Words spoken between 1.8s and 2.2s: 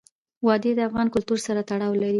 لري.